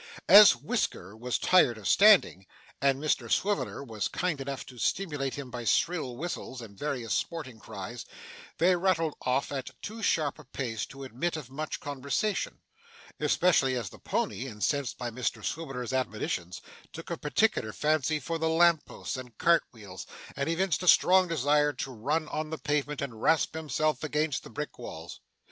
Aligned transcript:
As 0.27 0.55
Whisker 0.55 1.15
was 1.15 1.37
tired 1.37 1.77
of 1.77 1.87
standing, 1.87 2.47
and 2.81 2.97
Mr 2.99 3.29
Swiveller 3.31 3.83
was 3.83 4.07
kind 4.07 4.41
enough 4.41 4.65
to 4.65 4.79
stimulate 4.79 5.35
him 5.35 5.51
by 5.51 5.63
shrill 5.63 6.17
whistles, 6.17 6.59
and 6.59 6.75
various 6.75 7.13
sporting 7.13 7.59
cries, 7.59 8.03
they 8.57 8.75
rattled 8.75 9.13
off 9.21 9.51
at 9.51 9.69
too 9.83 10.01
sharp 10.01 10.39
a 10.39 10.43
pace 10.43 10.87
to 10.87 11.03
admit 11.03 11.37
of 11.37 11.51
much 11.51 11.79
conversation: 11.79 12.57
especially 13.19 13.75
as 13.75 13.89
the 13.91 13.99
pony, 13.99 14.47
incensed 14.47 14.97
by 14.97 15.11
Mr 15.11 15.45
Swiveller's 15.45 15.93
admonitions, 15.93 16.63
took 16.91 17.11
a 17.11 17.15
particular 17.17 17.71
fancy 17.71 18.19
for 18.19 18.39
the 18.39 18.49
lamp 18.49 18.83
posts 18.85 19.15
and 19.17 19.37
cart 19.37 19.61
wheels, 19.71 20.07
and 20.35 20.49
evinced 20.49 20.81
a 20.81 20.87
strong 20.87 21.27
desire 21.27 21.73
to 21.73 21.91
run 21.91 22.27
on 22.29 22.49
the 22.49 22.57
pavement 22.57 23.03
and 23.03 23.21
rasp 23.21 23.53
himself 23.53 24.03
against 24.03 24.41
the 24.41 24.49
brick 24.49 24.79
walls. 24.79 25.19